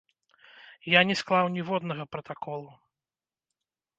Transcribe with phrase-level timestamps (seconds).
[0.93, 2.71] Я не склаў ніводнага пратаколу.